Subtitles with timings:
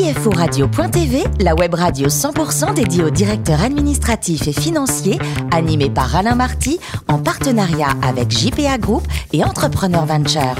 [0.00, 5.18] CFORadio.tv, la web radio 100% dédiée aux directeurs administratifs et financiers,
[5.52, 10.56] animée par Alain Marty, en partenariat avec JPA Group et Entrepreneur Venture.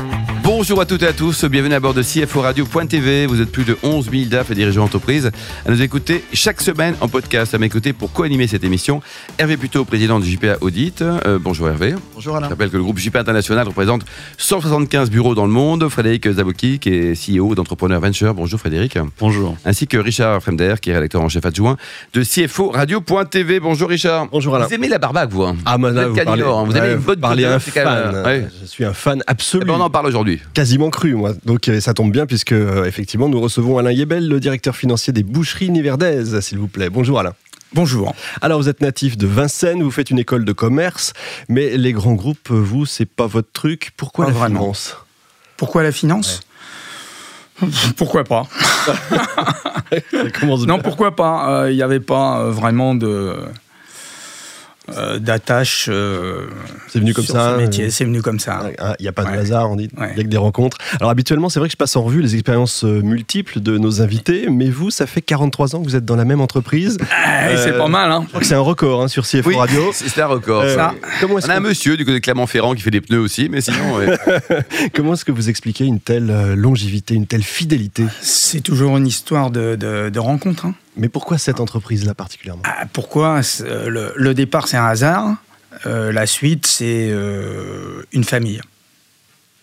[0.52, 3.26] Bonjour à toutes et à tous, bienvenue à bord de CFO Radio.tv.
[3.26, 5.30] Vous êtes plus de 11 000 DAF et dirigeants d'entreprise
[5.64, 7.54] à nous écouter chaque semaine en podcast.
[7.54, 9.00] À m'écouter pour co-animer cette émission,
[9.38, 11.02] Hervé Puteau, président du JPA Audit.
[11.02, 11.94] Euh, bonjour Hervé.
[12.14, 12.48] Bonjour Alain.
[12.48, 14.02] Je rappelle que le groupe JPA International représente
[14.38, 15.88] 175 bureaux dans le monde.
[15.88, 18.34] Frédéric Zaboki, qui est CEO d'Entrepreneur Venture.
[18.34, 18.98] Bonjour Frédéric.
[19.20, 19.56] Bonjour.
[19.64, 21.76] Ainsi que Richard Fremder, qui est rédacteur en chef adjoint
[22.12, 23.60] de CFO Radio.tv.
[23.60, 24.26] Bonjour Richard.
[24.32, 24.66] Bonjour Alain.
[24.66, 26.64] Vous aimez la barbaque, vous hein Ah, là, Vous vous parlez, hein.
[26.66, 28.48] Vous avez ouais, une vous bonne couleur, un même, euh, ouais.
[28.60, 29.64] Je suis un fan Eh absolu.
[29.64, 30.39] ben, on en parle aujourd'hui.
[30.54, 31.32] Quasiment cru, moi.
[31.44, 35.12] Donc euh, ça tombe bien, puisque euh, effectivement, nous recevons Alain Yebel, le directeur financier
[35.12, 36.90] des boucheries niverdaises, s'il vous plaît.
[36.90, 37.34] Bonjour Alain.
[37.72, 38.14] Bonjour.
[38.42, 41.12] Alors, vous êtes natif de Vincennes, vous faites une école de commerce,
[41.48, 43.92] mais les grands groupes, vous, c'est pas votre truc.
[43.96, 44.60] Pourquoi Pas la vraiment.
[44.60, 44.96] finance?
[45.56, 46.40] Pourquoi la finance?
[47.96, 48.48] Pourquoi pas?
[50.10, 51.66] Ça commence Non, pourquoi pas?
[51.70, 53.36] Il n'y avait pas euh, vraiment de
[54.96, 55.86] euh, d'attache.
[55.88, 56.46] euh,
[56.88, 57.84] C'est venu comme sur ça, ce métier.
[57.86, 58.62] euh, C'est venu comme ça.
[58.98, 59.38] Il n'y a pas de Ouais.
[59.38, 59.88] hasard, on dit.
[59.92, 60.12] Il Ouais.
[60.16, 60.78] y a que des rencontres.
[60.98, 64.02] Alors habituellement, c'est vrai que je passe en revue les expériences euh, multiples de nos
[64.02, 66.98] invités, mais vous, ça fait 43 ans que vous êtes dans la même entreprise.
[67.42, 69.90] Ah, c'est pas mal, hein Je crois que c'est un record hein, sur CFO Radio.
[69.92, 70.62] c'est un record.
[70.62, 70.94] Euh, ça.
[71.20, 73.48] Comment est-ce On a un monsieur du côté de Clermont-Ferrand qui fait des pneus aussi,
[73.48, 74.16] mais sinon, ouais.
[74.94, 78.04] Comment est-ce que vous expliquez une telle longévité, une telle fidélité?
[78.20, 80.66] C'est toujours une histoire de, de, de rencontre.
[81.00, 82.62] Mais pourquoi cette entreprise-là particulièrement?
[82.66, 83.40] Ah, pourquoi?
[83.62, 85.36] Euh, le, le départ, c'est un hasard.
[85.86, 88.60] Euh, la suite, c'est euh, une famille.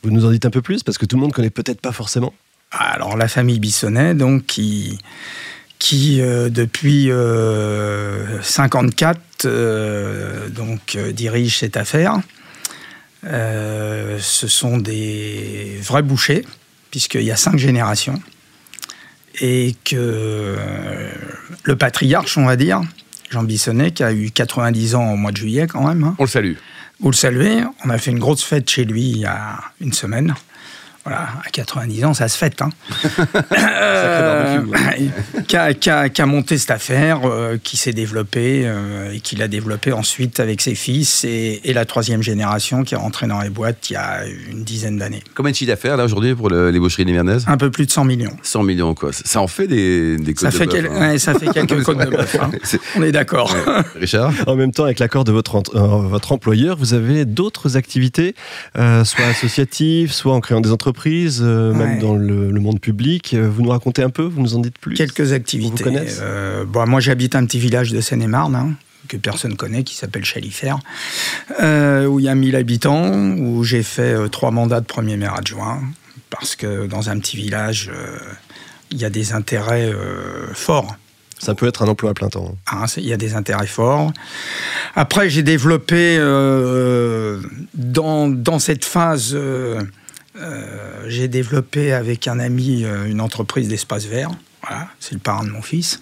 [0.02, 0.82] Vous nous en dites un peu plus?
[0.82, 2.34] Parce que tout le monde connaît peut-être pas forcément.
[2.72, 4.98] Alors la famille Bissonnet, donc qui,
[5.78, 12.20] qui euh, depuis euh, 54 euh, donc euh, dirige cette affaire.
[13.24, 16.46] Ce sont des vrais bouchers
[16.90, 18.22] puisqu'il y a cinq générations
[19.40, 21.10] et que euh,
[21.64, 22.82] le patriarche, on va dire,
[23.30, 26.04] Jean Bissonnet, qui a eu 90 ans au mois de juillet quand même.
[26.04, 26.54] hein, on le salue.
[27.00, 29.94] vous le saluez, on a fait une grosse fête chez lui il y a une
[29.94, 30.34] semaine.
[31.08, 32.62] Voilà, à 90 ans, ça se fête.
[32.62, 32.70] Hein.
[33.58, 34.60] Euh,
[35.48, 40.40] qui, a, monté cette affaire, euh, qui s'est développée euh, et qui l'a développée ensuite
[40.42, 43.94] avec ses fils et, et la troisième génération qui est rentrée dans les boîtes il
[43.94, 45.24] y a une dizaine d'années.
[45.36, 47.92] Combien de chiffre d'affaires là aujourd'hui pour le- les boucheries nivernaises Un peu plus de
[47.92, 48.36] 100 millions.
[48.44, 49.12] 100 millions quoi.
[49.14, 51.10] Ça en fait des, des Ça fait, de quel- bœuf, hein.
[51.12, 52.36] ouais, ça fait quelques côtes de bœuf.
[52.42, 52.52] hein.
[52.98, 53.56] On est d'accord.
[53.96, 54.34] Richard?
[54.48, 58.36] En même temps, avec l'accord de votre, euh, votre employeur, vous avez d'autres activités,
[58.78, 63.34] euh, soit associatives, soit en créant des entreprises, euh, même dans le, le monde public.
[63.34, 65.84] Euh, Vous nous racontez un peu Vous nous en dites plus Quelques activités.
[65.84, 65.90] vous
[66.22, 68.74] Euh, bon, moi, j'habite un petit village de Seine-et-Marne, hein,
[69.08, 70.80] que personne connaît, qui s'appelle Chalifert,
[71.62, 75.36] euh, où il y a 1000 habitants, où j'ai fait trois mandats de premier maire
[75.36, 75.82] adjoint,
[76.30, 77.92] parce que dans un petit village,
[78.92, 79.94] il y a des intérêts
[80.54, 80.96] forts.
[81.40, 82.58] Ça peut être un emploi à plein temps.
[82.72, 84.12] Hein, c'est- il y a des intérêts forts.
[84.96, 87.40] Après, j'ai développé euh,
[87.76, 89.80] dans, dans cette phase, euh,
[91.08, 94.32] j'ai développé avec un ami euh, une entreprise d'espace vert.
[94.62, 96.02] Voilà, c'est le parrain de mon fils.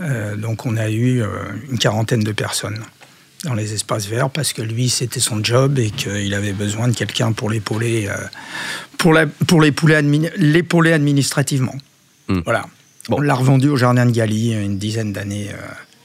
[0.00, 1.28] Euh, donc, on a eu euh,
[1.70, 2.80] une quarantaine de personnes
[3.44, 6.94] dans les espaces verts parce que lui, c'était son job et qu'il avait besoin de
[6.94, 8.14] quelqu'un pour l'épauler, euh,
[8.98, 11.74] pour la- pour l'épauler administrativement.
[12.28, 12.40] Hmm.
[12.44, 12.66] Voilà.
[13.08, 15.56] On l'a revendu au jardin de Galie une dizaine d'années, euh,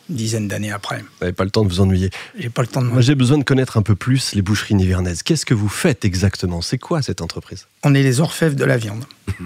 [0.10, 1.00] une dizaine d'années après.
[1.00, 2.10] Vous n'avez pas le temps de vous ennuyer.
[2.38, 2.88] J'ai pas le temps de.
[2.88, 5.24] Moi, j'ai besoin de connaître un peu plus les boucheries nivernaises.
[5.24, 6.62] Qu'est-ce que vous faites exactement?
[6.62, 7.68] C'est quoi cette entreprise?
[7.84, 9.06] On est les orfèvres de la viande.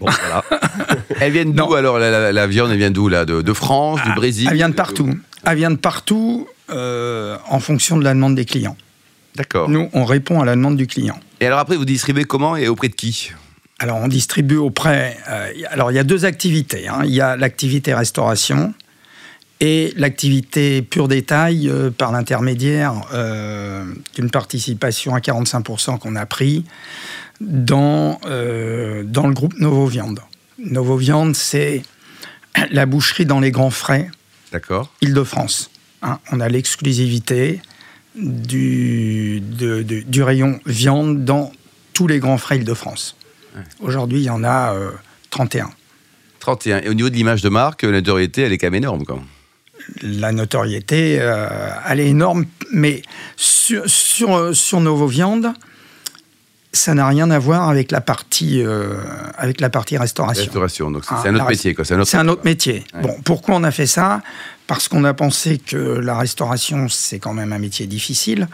[0.00, 0.44] Bon, voilà.
[1.20, 2.70] Elles viennent d'où alors la, la- la viande?
[2.70, 3.24] Elle vient d'où là?
[3.24, 5.10] De, de France, du Brésil Elle vient de partout.
[5.44, 8.76] Elle vient de partout euh, en fonction de la demande des clients.
[9.36, 9.68] D'accord.
[9.68, 11.18] Nous, on répond à la demande du client.
[11.40, 13.32] Et alors après, vous distribuez comment et auprès de qui?
[13.80, 15.16] Alors, on distribue auprès.
[15.28, 16.88] euh, alors, il y a deux activités.
[16.88, 17.00] hein.
[17.04, 18.72] Il y a l'activité restauration
[19.60, 23.84] et l'activité pure détail euh, par l'intermédiaire euh,
[24.14, 26.64] d'une participation à 45% qu'on a pris
[27.40, 30.20] dans, euh, dans le groupe Novo Viande.
[30.58, 31.82] Novo Viande, c'est
[32.70, 34.10] la boucherie dans les grands frais
[34.52, 34.92] D'accord.
[35.00, 35.70] Île-de-France.
[36.02, 36.18] hein.
[36.30, 37.60] on a l'exclusivité
[38.16, 41.50] du, de- de- du rayon viande dans
[41.92, 43.16] tous les grands frais Île-de-France.
[43.80, 44.90] Aujourd'hui, il y en a euh,
[45.30, 45.70] 31.
[46.40, 46.78] 31.
[46.82, 49.04] Et au niveau de l'image de marque, la notoriété, elle est quand même énorme.
[49.04, 49.22] Quoi.
[50.02, 51.48] La notoriété, euh,
[51.88, 53.02] elle est énorme, mais
[53.36, 55.52] sur, sur, sur Novo Viande,
[56.72, 58.96] ça n'a rien à voir avec la partie, euh,
[59.36, 60.42] avec la partie restauration.
[60.44, 60.90] Restauration.
[60.90, 61.74] Donc c'est Ah, un autre métier.
[61.84, 62.84] C'est un autre, C'est un autre métier.
[62.94, 63.02] Ouais.
[63.02, 64.22] Bon, pourquoi on a fait ça?
[64.66, 68.48] Parce qu'on a pensé que la restauration, c'est quand même un métier difficile.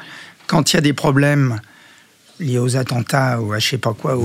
[0.48, 1.60] Quand il y a des problèmes
[2.40, 4.16] liés aux attentats ou à je sais pas quoi,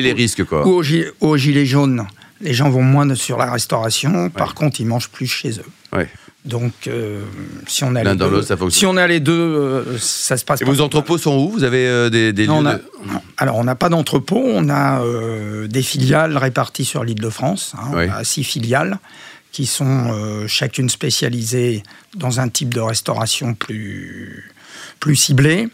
[0.02, 0.44] les risques.
[0.44, 0.66] Quoi.
[0.66, 2.06] ou aux, gi- aux gilets jaunes,
[2.40, 4.28] Les gens vont moins sur la restauration.
[4.30, 5.96] Par contre, ils mangent plus chez eux.
[5.96, 6.08] Ouais.
[6.44, 7.22] Donc, euh,
[7.66, 8.78] si on a les dans deux, l'autre, ça fonctionne.
[8.78, 10.60] si on a les deux, euh, ça se passe.
[10.60, 11.48] Et pas vos entrepôts sont où?
[11.50, 12.84] Vous avez euh, des, des Non, lieux on a- de-.
[13.38, 15.00] Alors, on n'a pas d'entrepôt, on a
[15.66, 17.72] des filiales réparties sur l'île de France.
[17.78, 17.90] hein.
[17.94, 18.04] Oui.
[18.08, 18.98] On a six filiales
[19.52, 21.82] qui sont chacune spécialisées
[22.16, 24.52] dans un type de restauration plus,
[25.00, 25.68] plus ciblé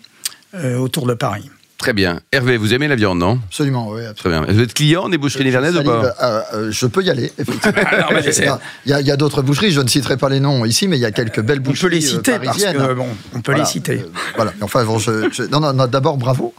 [0.79, 1.49] autour de Paris.
[1.81, 2.21] Très bien.
[2.31, 3.39] Hervé, vous aimez la viande, non?
[3.47, 4.05] Absolument, oui.
[4.05, 4.43] absolument.
[4.43, 4.55] Très bien.
[4.59, 6.15] Vous êtes client des boucheries nivernaises ou pas?
[6.23, 8.59] euh, euh, je peux y aller, effectivement.
[8.85, 11.07] Il y a, d'autres boucheries, je ne citerai pas les noms ici, mais il y
[11.07, 12.87] a quelques belles On boucheries peut les citer euh, parce parisiennes.
[12.87, 14.01] que bon, on peut Voilà, les citer.
[14.01, 14.53] euh, voilà.
[14.61, 16.53] Enfin, bon, je- je- non, non, non, d'abord bravo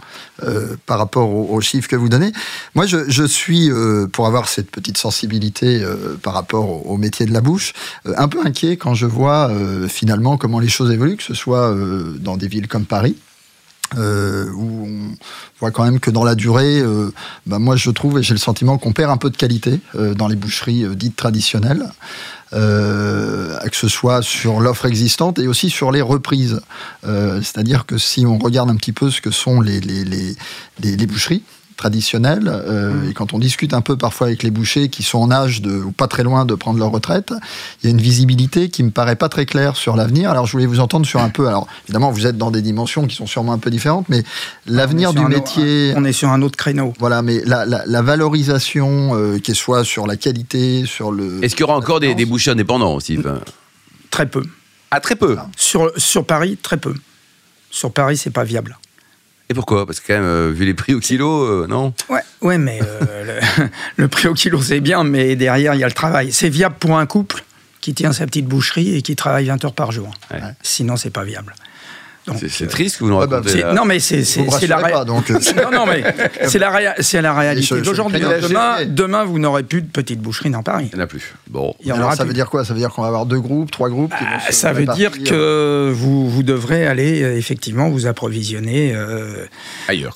[0.43, 2.31] euh, par rapport aux, aux chiffres que vous donnez.
[2.73, 6.97] Moi, je, je suis euh, pour avoir cette petite sensibilité euh, par rapport au, au
[6.97, 7.73] métier de la bouche,
[8.07, 11.35] euh, un peu inquiet quand je vois euh, finalement comment les choses évoluent, que ce
[11.35, 13.15] soit euh, dans des villes comme Paris.
[13.97, 15.15] Euh, où on
[15.59, 17.11] voit quand même que dans la durée, euh,
[17.45, 20.13] bah, moi je trouve et j'ai le sentiment qu'on perd un peu de qualité euh,
[20.13, 21.85] dans les boucheries euh, dites traditionnelles,
[22.53, 26.61] euh, que ce soit sur l'offre existante et aussi sur les reprises.
[27.05, 30.35] Euh, C'est-à-dire que si on regarde un petit peu ce que sont les, les, les,
[30.81, 31.43] les- les boucheries
[31.77, 35.31] traditionnelles, euh, et quand on discute un peu parfois avec les bouchers qui sont en
[35.31, 37.33] âge de, ou pas très loin de prendre leur retraite,
[37.81, 40.29] il y a une visibilité qui me paraît pas très claire sur l'avenir.
[40.29, 43.07] Alors je voulais vous entendre sur un peu, alors évidemment vous êtes dans des dimensions
[43.07, 44.23] qui sont sûrement un peu différentes, mais
[44.67, 45.89] l'avenir du métier...
[45.91, 46.93] autre- On est sur un autre créneau.
[46.99, 51.43] Voilà, mais la, la, la valorisation, euh, qu'elle soit sur la qualité, sur le.
[51.43, 53.39] Est-ce qu'il y aura encore des, des bouchers indépendants aussi enfin
[54.09, 54.43] Très peu.
[54.91, 55.37] Ah, très peu.
[55.55, 56.93] Sur, sur Paris, très peu.
[57.69, 58.77] Sur Paris, c'est pas viable.
[59.51, 59.85] Et pourquoi?
[59.85, 61.93] Parce que quand même, euh, vu les prix au kilo, euh, non?
[62.07, 63.67] Ouais, ouais, mais euh, le,
[63.97, 66.31] le prix au kilo, c'est bien, mais derrière, il y a le travail.
[66.31, 67.43] C'est viable pour un couple
[67.81, 70.09] qui tient sa petite boucherie et qui travaille 20 heures par jour.
[70.31, 70.39] Ouais.
[70.61, 71.53] Sinon, c'est pas viable.
[72.49, 73.61] C'est euh, triste que vous nous Ouais, bah, racontez.
[73.61, 73.73] là.
[73.73, 76.03] non, mais c'est la rassurez ré- pas, donc, euh, non, non, mais
[76.47, 78.19] c'est la, réa- réalité d'aujourd'hui.
[78.21, 80.89] la Demain, demain, vous n'aurez plus de petite boucherie dans Paris.
[80.93, 81.33] Il n'y en a plus.
[81.49, 81.73] Bon.
[81.81, 82.29] Il y en Alors, aura ça plus.
[82.29, 82.63] veut dire quoi?
[82.63, 85.11] Ça veut dire qu'on va avoir deux groupes, trois groupes qui Ah, Ça veut dire
[85.23, 89.45] que vous, vous devrez aller euh, effectivement vous approvisionner euh,
[89.87, 90.13] Ailleurs.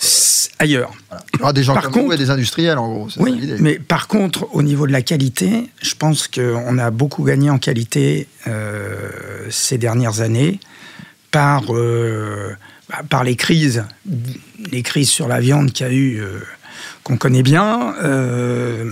[0.60, 0.92] ailleurs.
[1.34, 3.07] Il y aura des gens Par comme vous contre- et des industriels, en gros.
[3.18, 7.50] Oui, mais par contre, au niveau de la qualité, je pense qu'on a beaucoup gagné
[7.50, 9.10] en qualité euh,
[9.50, 10.60] ces dernières années
[11.35, 12.55] par, euh,
[12.89, 13.83] bah, par les crises,
[14.71, 16.39] les crises sur la viande qu'il y a eu, euh,
[17.03, 17.93] qu'on connaît bien.
[18.01, 18.89] Euh,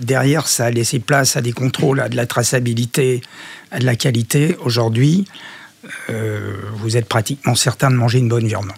[0.00, 3.20] derrière, ça a laissé place à des contrôles, à de la traçabilité,
[3.70, 4.56] à de la qualité.
[4.64, 5.26] Aujourd'hui,
[6.76, 8.72] vous êtes pratiquement certain de manger une bonne viande.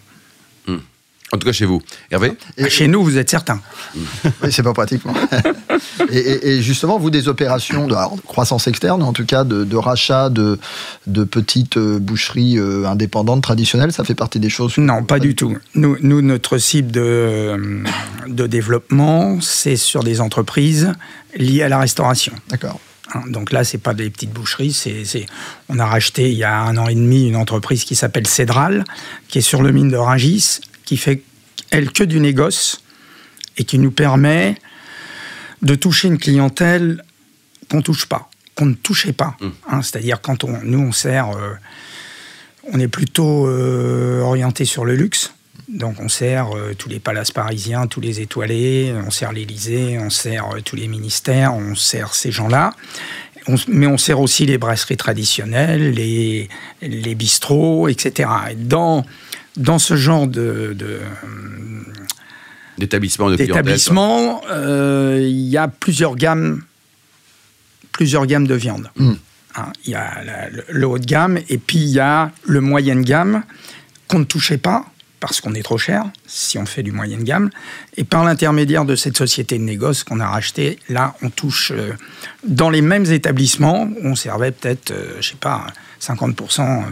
[1.35, 1.83] En tout cas, chez vous.
[2.13, 3.61] Hervé Et- Chez nous, vous êtes certain.
[3.97, 5.03] Oui, c'est pas pratique.
[6.13, 9.43] et, et- et justement, vous, des opérations de, alors, de croissance externe, en tout cas
[9.43, 10.61] de, de rachat de,
[11.09, 15.35] de petites euh, boucheries euh, indépendantes, traditionnelles, ça fait partie des choses Non, pas du
[15.35, 15.57] tout.
[15.75, 17.83] Nous, nous, notre cible de,
[18.29, 20.93] de développement, c'est sur des entreprises
[21.37, 22.33] liées à la restauration.
[22.49, 22.79] D'accord.
[23.13, 24.73] Hein, Donc là, c'est pas des petites boucheries.
[24.73, 25.27] C'est, c'est-
[25.69, 28.85] on a racheté il y a un an et demi une entreprise qui s'appelle Cédral,
[29.27, 31.23] qui est sur le mine de Rungis, qui fait
[31.71, 32.83] elle que du négoce
[33.57, 34.57] et qui nous permet
[35.63, 37.03] de toucher une clientèle
[37.71, 39.37] qu'on touche pas, qu'on ne touchait pas.
[39.69, 41.55] Hein, c'est-à-dire quand on, nous on sert, euh,
[42.73, 45.33] on est plutôt euh, orienté sur le luxe.
[45.69, 50.11] Donc on sert euh, tous les palaces parisiens, tous les étoilés, on sert l'Élysée, on
[50.11, 52.75] sert tous les ministères, on sert ces gens-là.
[53.69, 56.49] Mais on sert aussi les brasseries traditionnelles, les,
[56.81, 58.31] les bistrots, etc.
[58.51, 59.05] Et dans,
[59.57, 60.99] dans ce genre de, de,
[62.79, 63.37] D'établissement de
[64.51, 66.63] euh, il y a plusieurs gammes,
[67.93, 68.91] plusieurs gammes de viande.
[68.97, 69.13] Mm.
[69.57, 72.33] Hein, Il y a la- le, le haut de gamme et puis il y a
[72.45, 73.45] le moyenne gamme
[74.09, 74.85] qu'on ne touchait pas
[75.21, 77.49] parce qu'on est trop cher si on fait du moyenne gamme.
[77.97, 81.93] Et par l'intermédiaire de cette société de négoce qu'on a rachetée, là, on touche euh,
[82.47, 83.85] dans les mêmes établissements.
[83.85, 85.69] où On servait peut-être, euh, je sais pas,
[86.03, 86.83] 50%.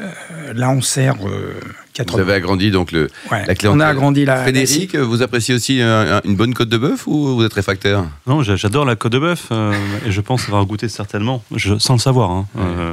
[0.00, 0.04] Euh,
[0.48, 1.54] euh, là, on sert euh,
[1.94, 2.12] 80%.
[2.12, 3.70] Vous avez agrandi donc le, Ouais, la clientèle.
[3.70, 7.06] on a agrandi la- Frédéric, vous appréciez aussi un- un- une bonne côte de bœuf
[7.06, 8.04] ou vous êtes réfractaire?
[8.26, 9.72] Non, j'a- j'adore la côte de bœuf euh,
[10.06, 12.30] et je pense avoir goûté certainement, je, sans le savoir.
[12.30, 12.92] hein, euh,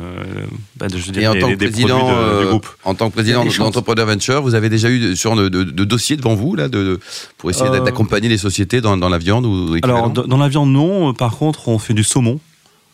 [0.78, 2.68] bah, je Et en tant que président, de- euh, du groupe.
[2.84, 5.84] en tant que président d'Entrepreneur Venture, vous avez déjà eu de- sur de, de, de
[5.84, 7.00] dossiers devant vous là, de,
[7.38, 10.72] pour essayer Euh, d'accompagner les sociétés dans, dans la viande ou Alors, dans la viande,
[10.72, 11.14] non.
[11.14, 12.40] Par contre, on fait du saumon.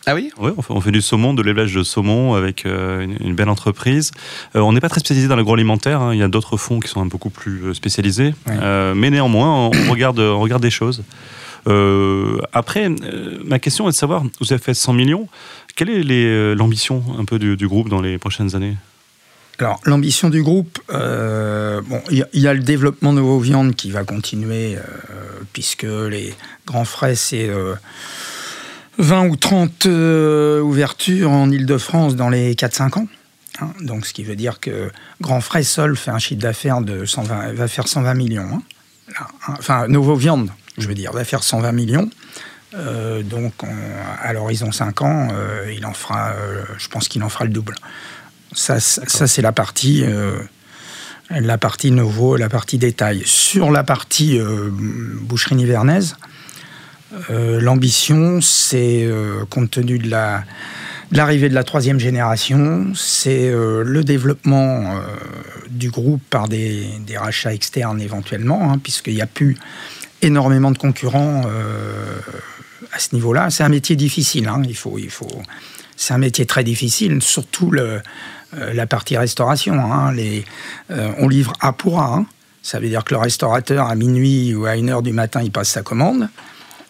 [0.05, 0.31] Ah oui?
[0.37, 3.35] Oui, on fait, on fait du saumon, de l'élevage de saumon avec euh, une, une
[3.35, 4.11] belle entreprise.
[4.55, 6.01] Euh, on n'est pas très spécialisé dans l'agroalimentaire.
[6.01, 6.13] hein.
[6.13, 8.33] Il y a d'autres fonds qui sont un beaucoup plus euh, spécialisés.
[8.49, 11.03] Euh, mais néanmoins, on regarde, on regarde des choses.
[12.51, 12.89] Après,
[13.45, 15.27] ma question est de savoir, vous avez fait 100 millions.
[15.75, 18.75] Quelle est l'ambition un peu du, du groupe dans les prochaines années?
[19.59, 23.19] Alors, l'ambition du groupe, euh, bon, il y, a- il y a le développement de
[23.19, 24.81] nouveaux viandes qui va continuer, euh,
[25.53, 26.33] puisque les
[26.65, 27.75] grands frais, c'est euh,
[28.97, 33.07] 20 ou 30 euh, ouvertures en Ile-de-France dans les 4-5 ans.
[33.59, 33.69] hein.
[33.81, 37.53] donc, ce qui veut dire que Grand Frais seul fait un chiffre d'affaires de 120,
[37.53, 38.47] va faire 120 millions.
[38.53, 38.61] hein.
[39.19, 39.53] Là, hein.
[39.59, 42.09] Enfin, Nouveau Viande, je veux dire, va faire 120 millions.
[42.75, 43.67] Euh, donc, on-
[44.21, 46.33] à l'horizon 5 ans, euh, il en fera,
[46.77, 47.75] je pense qu'il en fera le double.
[48.53, 50.03] Ça, c'est- ça c'est la partie,
[51.29, 53.23] la partie nouveau, la partie détail.
[53.25, 56.15] Sur la partie euh, boucherie nivernaise,
[57.29, 60.43] euh, l'ambition, c'est, euh, compte tenu de la
[61.11, 64.95] de l'arrivée de la troisième génération, c'est euh, le développement
[65.69, 69.55] du groupe par des, rachats externes éventuellement, hein, puisqu'il n'y a plus
[70.23, 71.43] énormément de concurrents
[72.91, 73.51] à ce niveau-là.
[73.51, 74.47] C'est un métier difficile.
[74.47, 75.29] hein, il faut, il faut,
[75.95, 79.75] c'est un métier très difficile, surtout la partie restauration.
[79.75, 80.15] hein,
[80.89, 82.25] on livre A pour hein.
[82.63, 85.51] Ça veut dire que le restaurateur, à minuit ou à 1 heure du matin, il
[85.51, 86.29] passe sa commande.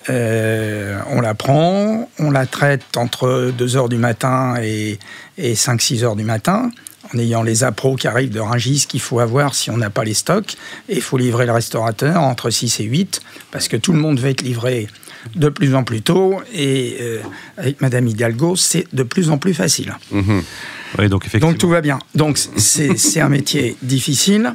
[0.09, 4.99] Euh, on la prend, on la traite entre 2 heures du matin et,
[5.37, 6.71] et 5-6 heures du matin,
[7.13, 10.03] en ayant les appros qui arrivent de Rungis qu'il faut avoir si on n'a pas
[10.03, 10.55] les stocks.
[10.89, 14.19] Et il faut livrer le restaurateur entre 6 et 8, parce que tout le monde
[14.19, 14.87] va être livré
[15.35, 16.41] de plus en plus tôt.
[16.53, 17.21] Et euh,
[17.57, 19.95] avec Madame Hidalgo, c'est de plus en plus facile.
[20.11, 21.51] Oui, donc effectivement.
[21.51, 21.99] Donc tout va bien.
[22.13, 24.53] Donc c'est un métier difficile,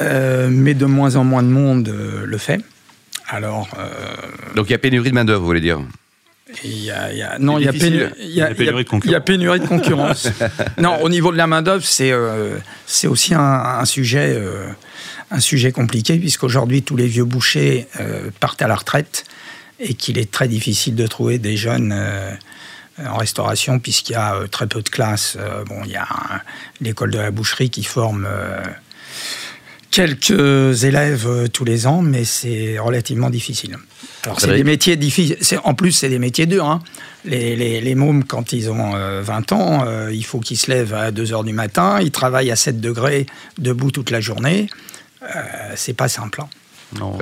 [0.00, 2.60] euh, mais de moins en moins de monde le fait.
[3.28, 3.88] Alors, euh,
[4.54, 5.80] Donc il y a pénurie de main-d'œuvre, vous voulez dire
[6.64, 8.14] il y a, il y a- non, il y a, y pénurie de
[9.04, 10.28] il y a pénurie de concurrence.
[10.78, 12.56] non, au niveau de la main d'œuvre, c'est euh,
[12.86, 14.66] c'est aussi un, un sujet euh,
[15.30, 19.24] un sujet compliqué puisqu'aujourd'hui tous les vieux bouchers euh, partent à la retraite
[19.78, 21.92] et qu'il est très difficile de trouver des jeunes.
[21.94, 22.32] euh,
[23.06, 25.38] en restauration, puisqu'il y a très peu de classes.
[25.68, 26.08] Bon, il y a
[26.80, 28.60] l'école de la boucherie qui forme euh,
[30.02, 33.76] quelques élèves euh, tous les ans, mais c'est relativement difficile.
[34.22, 35.36] Alors, c'est des métiers difficiles.
[35.64, 36.66] En plus, c'est des métiers durs.
[36.66, 36.80] hein.
[37.24, 40.70] Les, les, les mômes, quand ils ont euh, 20 ans, euh, il faut qu'ils se
[40.70, 43.26] lèvent à 2 heures du matin, ils travaillent à 7 degrés,
[43.58, 44.68] debout toute la journée.
[45.24, 45.26] Euh,
[45.74, 46.42] c'est pas simple.
[46.42, 46.48] hein.
[46.98, 47.18] Non,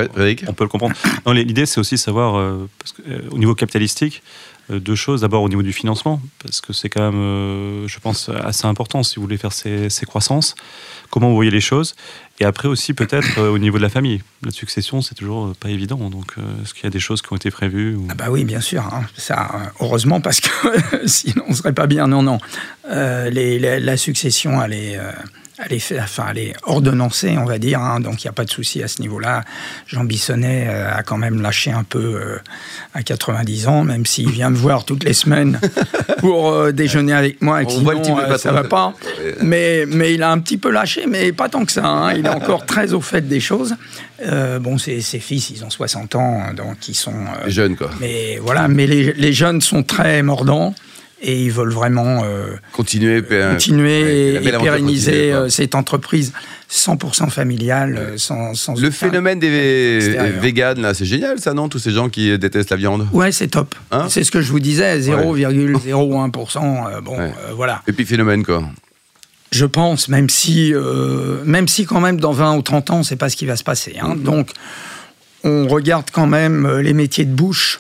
[0.47, 0.95] on peut le comprendre.
[1.25, 4.23] Non, L'idée, c'est aussi savoir, euh, parce que, euh, au niveau capitalistique,
[4.71, 5.23] euh, deux choses.
[5.23, 9.03] D'abord, au niveau du financement, parce que c'est quand même, euh, je pense, assez important
[9.03, 10.55] si vous voulez faire ces, ces croissances.
[11.11, 11.95] Comment vous voyez les choses
[12.41, 14.23] Et après aussi, peut-être, euh, au niveau de la famille.
[14.45, 16.11] La succession, c'est toujours euh, pas évident.
[16.11, 18.45] Donc, euh, est-ce qu'il y a des choses qui ont été prévues Ah bah oui,
[18.45, 18.83] bien sûr.
[18.83, 19.07] hein.
[19.17, 20.49] Ça, heureusement, parce que
[21.07, 22.09] sinon, on serait pas bien.
[22.09, 22.39] Non, non.
[22.89, 24.99] La, succession, elle est,
[25.65, 27.81] elle est, enfin, elle est ordonnancée, on va dire.
[27.81, 28.01] hein.
[28.01, 29.43] donc, il n'y a pas de souci à ce niveau-là.
[29.87, 32.39] Jean Bissonnet euh, a quand même lâché un peu euh,
[32.95, 35.59] à 90 ans, même s'il vient me voir toutes les semaines
[36.19, 37.63] pour euh, déjeuner avec moi.
[37.63, 38.63] Et On voit le sinon, type de ça patron.
[38.63, 38.95] va pas.
[39.41, 41.87] Mais, mais il a un petit peu lâché, mais pas tant que ça.
[41.87, 42.13] hein.
[42.15, 43.75] Il est encore très au fait des choses.
[44.61, 47.13] Bon, ses, ses fils, ils ont 60 ans, donc ils sont...
[47.45, 47.91] Les jeunes, quoi.
[48.01, 50.75] mais voilà, mais les, les jeunes sont très mordants
[51.23, 56.33] et ils veulent vraiment euh, Continuer, pé- continuer et, pérenniser euh, cette entreprise
[56.71, 60.41] 100% familiale, euh, sans, sans Le phénomène des extérieur.
[60.41, 63.07] véganes, là, c'est génial, ça, non Tous ces gens qui détestent la viande.
[63.13, 63.75] Ouais, c'est top.
[63.93, 66.87] Hein c'est ce que je vous disais, 0,01%.
[66.89, 67.33] euh, bon, Ouais.
[67.49, 67.83] euh, voilà.
[67.87, 68.63] Et puis phénomène, quoi.
[69.53, 73.17] Je pense, même si, euh, même si quand même dans 20 ou 30 ans, c'est
[73.17, 73.95] pas ce qui va se passer.
[74.03, 74.05] Mm.
[74.07, 74.17] hein.
[74.17, 74.51] Donc,
[75.45, 77.79] on regarde quand même euh, les métiers de bouche.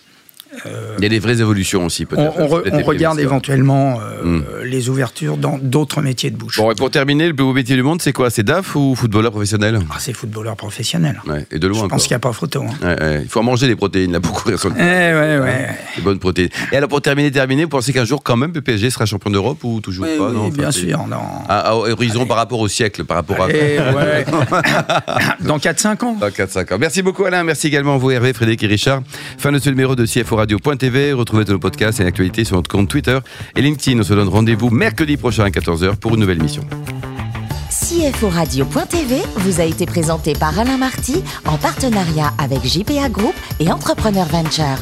[0.98, 2.32] Il y a des vraies évolutions aussi, peut-être.
[2.38, 4.44] On, re- regarde éventuellement euh, Mm.
[4.64, 6.56] les ouvertures dans d'autres métiers de bouche.
[6.56, 8.30] Bon, et pour terminer, le plus beau métier du monde, c'est quoi?
[8.30, 9.78] C'est DAF ou footballeur professionnel?
[9.90, 11.20] Ah, c'est footballeur professionnel.
[11.28, 11.82] Ouais, et de loin.
[11.82, 12.62] Je pense qu'il n'y a pas photo.
[12.64, 12.74] hein.
[12.86, 13.20] Ouais, ouais.
[13.22, 15.68] Il faut en manger des protéines là pour courir sur le Eh ouais, ouais.
[15.96, 16.48] Des bonnes protéines.
[16.72, 19.62] Et alors pour terminer, terminer, vous pensez qu'un jour quand même PSG sera champion d'Europe
[19.64, 20.28] ou toujours Oui, pas?
[20.28, 21.06] oui, non, bien sûr.
[21.06, 21.18] Non.
[21.48, 23.48] À, à horizon par rapport au siècle, par rapport à.
[23.50, 24.24] Eh ouais.
[25.40, 26.16] Dans 4-5 ans.
[26.20, 26.78] Dans 4-5 ans.
[26.80, 29.02] Merci beaucoup Alain, merci également à vous Hervé, Frédéric et Richard.
[29.38, 31.12] Fin de ce numéro de CFO Radio.tv.
[31.12, 33.18] Retrouvez nos podcasts et l'actualité sur notre compte Twitter
[33.56, 33.98] et LinkedIn.
[33.98, 36.62] On se donne rendez-vous mercredi prochain à 14h pour une nouvelle mission.
[37.68, 43.72] CFO Radio.tv vous a été présenté par Alain Marty en partenariat avec JPA Group et
[43.72, 44.78] Entrepreneur Venture.